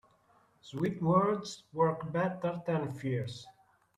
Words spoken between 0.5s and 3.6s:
Sweet words work better than fierce.